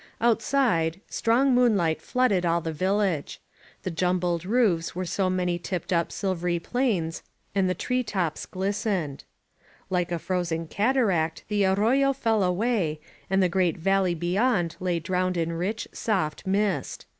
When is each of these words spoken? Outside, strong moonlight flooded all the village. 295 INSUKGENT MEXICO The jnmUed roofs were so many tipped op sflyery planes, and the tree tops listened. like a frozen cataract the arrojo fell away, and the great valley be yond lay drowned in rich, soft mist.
Outside, 0.19 0.99
strong 1.11 1.53
moonlight 1.53 2.01
flooded 2.01 2.43
all 2.43 2.59
the 2.59 2.71
village. 2.73 3.39
295 3.83 3.83
INSUKGENT 3.85 4.23
MEXICO 4.23 4.39
The 4.39 4.49
jnmUed 4.65 4.73
roofs 4.73 4.95
were 4.95 5.05
so 5.05 5.29
many 5.29 5.59
tipped 5.59 5.93
op 5.93 6.09
sflyery 6.09 6.63
planes, 6.63 7.21
and 7.53 7.69
the 7.69 7.75
tree 7.75 8.01
tops 8.01 8.47
listened. 8.55 9.25
like 9.91 10.11
a 10.11 10.17
frozen 10.17 10.65
cataract 10.65 11.43
the 11.49 11.61
arrojo 11.65 12.15
fell 12.15 12.41
away, 12.41 12.99
and 13.29 13.43
the 13.43 13.47
great 13.47 13.77
valley 13.77 14.15
be 14.15 14.33
yond 14.33 14.75
lay 14.79 14.97
drowned 14.97 15.37
in 15.37 15.53
rich, 15.53 15.87
soft 15.93 16.47
mist. 16.47 17.05